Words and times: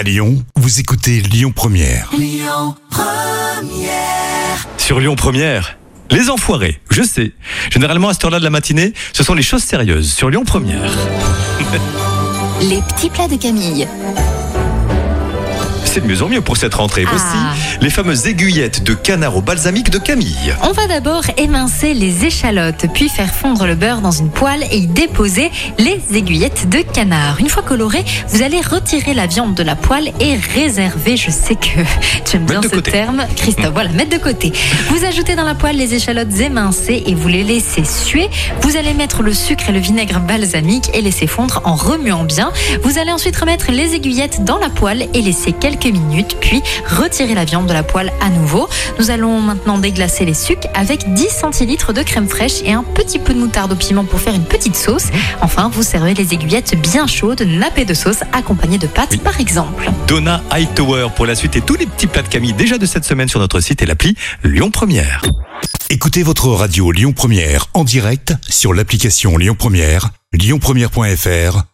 À 0.00 0.02
Lyon, 0.02 0.42
vous 0.56 0.80
écoutez 0.80 1.20
Lyon 1.20 1.52
Première. 1.54 2.10
Sur 4.78 4.98
Lyon 4.98 5.14
Première. 5.14 5.76
Les 6.10 6.30
enfoirés, 6.30 6.80
je 6.88 7.02
sais. 7.02 7.32
Généralement 7.70 8.08
à 8.08 8.14
cette 8.14 8.24
heure-là 8.24 8.38
de 8.38 8.44
la 8.44 8.48
matinée, 8.48 8.94
ce 9.12 9.22
sont 9.22 9.34
les 9.34 9.42
choses 9.42 9.62
sérieuses 9.62 10.10
sur 10.10 10.30
Lyon 10.30 10.44
Première. 10.46 10.90
Les 12.62 12.80
petits 12.80 13.10
plats 13.10 13.28
de 13.28 13.36
Camille. 13.36 13.86
C'est 15.92 16.02
de 16.02 16.06
mieux 16.06 16.22
en 16.22 16.28
mieux 16.28 16.40
pour 16.40 16.56
cette 16.56 16.74
rentrée. 16.74 17.04
Voici 17.04 17.24
Ah. 17.34 17.52
les 17.80 17.90
fameuses 17.90 18.26
aiguillettes 18.28 18.84
de 18.84 18.94
canard 18.94 19.36
au 19.36 19.42
balsamique 19.42 19.90
de 19.90 19.98
Camille. 19.98 20.54
On 20.62 20.70
va 20.70 20.86
d'abord 20.86 21.24
émincer 21.36 21.94
les 21.94 22.24
échalotes, 22.26 22.86
puis 22.94 23.08
faire 23.08 23.34
fondre 23.34 23.66
le 23.66 23.74
beurre 23.74 24.00
dans 24.00 24.12
une 24.12 24.30
poêle 24.30 24.62
et 24.70 24.76
y 24.78 24.86
déposer 24.86 25.50
les 25.78 26.00
aiguillettes 26.14 26.68
de 26.68 26.78
canard. 26.82 27.40
Une 27.40 27.48
fois 27.48 27.64
colorées, 27.64 28.04
vous 28.28 28.42
allez 28.42 28.60
retirer 28.60 29.14
la 29.14 29.26
viande 29.26 29.54
de 29.54 29.64
la 29.64 29.74
poêle 29.74 30.12
et 30.20 30.36
réserver, 30.54 31.16
je 31.16 31.32
sais 31.32 31.56
que 31.56 31.80
tu 32.24 32.36
aimes 32.36 32.46
bien 32.46 32.62
ce 32.62 32.68
côté. 32.68 32.92
terme, 32.92 33.24
Christophe, 33.34 33.72
voilà, 33.72 33.90
mettre 33.90 34.16
de 34.16 34.22
côté. 34.22 34.52
Vous 34.90 35.04
ajoutez 35.04 35.34
dans 35.34 35.44
la 35.44 35.56
poêle 35.56 35.76
les 35.76 35.94
échalotes 35.94 36.38
émincées 36.38 37.02
et 37.04 37.14
vous 37.16 37.26
les 37.26 37.42
laissez 37.42 37.84
suer. 37.84 38.30
Vous 38.62 38.76
allez 38.76 38.94
mettre 38.94 39.24
le 39.24 39.34
sucre 39.34 39.68
et 39.70 39.72
le 39.72 39.80
vinaigre 39.80 40.20
balsamique 40.20 40.88
et 40.94 41.00
laisser 41.02 41.26
fondre 41.26 41.62
en 41.64 41.74
remuant 41.74 42.22
bien. 42.22 42.52
Vous 42.84 42.98
allez 42.98 43.10
ensuite 43.10 43.36
remettre 43.36 43.72
les 43.72 43.94
aiguillettes 43.96 44.44
dans 44.44 44.58
la 44.58 44.68
poêle 44.68 45.08
et 45.14 45.20
laisser 45.22 45.50
quelques 45.50 45.79
minutes, 45.86 46.36
puis 46.40 46.62
retirer 46.86 47.34
la 47.34 47.44
viande 47.44 47.66
de 47.66 47.72
la 47.72 47.82
poêle 47.82 48.12
à 48.20 48.28
nouveau. 48.28 48.68
Nous 48.98 49.10
allons 49.10 49.40
maintenant 49.40 49.78
déglacer 49.78 50.24
les 50.24 50.34
sucs 50.34 50.66
avec 50.74 51.12
10 51.12 51.28
centilitres 51.28 51.92
de 51.92 52.02
crème 52.02 52.28
fraîche 52.28 52.62
et 52.64 52.72
un 52.72 52.82
petit 52.82 53.18
peu 53.18 53.34
de 53.34 53.38
moutarde 53.38 53.72
au 53.72 53.76
piment 53.76 54.04
pour 54.04 54.20
faire 54.20 54.34
une 54.34 54.44
petite 54.44 54.76
sauce. 54.76 55.08
Enfin, 55.40 55.70
vous 55.72 55.82
servez 55.82 56.14
les 56.14 56.34
aiguillettes 56.34 56.80
bien 56.80 57.06
chaudes, 57.06 57.42
nappées 57.42 57.84
de 57.84 57.94
sauce, 57.94 58.22
accompagnées 58.32 58.78
de 58.78 58.86
pâtes 58.86 59.18
par 59.18 59.40
exemple. 59.40 59.90
Donna 60.06 60.42
Hightower 60.50 61.08
pour 61.16 61.26
la 61.26 61.34
suite 61.34 61.56
et 61.56 61.60
tous 61.60 61.76
les 61.76 61.86
petits 61.86 62.06
plats 62.06 62.22
de 62.22 62.28
Camille 62.28 62.52
déjà 62.52 62.78
de 62.78 62.86
cette 62.86 63.04
semaine 63.04 63.28
sur 63.28 63.40
notre 63.40 63.60
site 63.60 63.82
et 63.82 63.86
l'appli 63.86 64.14
Lyon 64.44 64.70
Première. 64.70 65.22
Écoutez 65.88 66.22
votre 66.22 66.48
radio 66.48 66.92
Lyon 66.92 67.12
Première 67.12 67.66
en 67.74 67.84
direct 67.84 68.34
sur 68.48 68.74
l'application 68.74 69.36
Lyon 69.36 69.56
Première, 69.58 70.10
lyonpremière.fr 70.32 71.69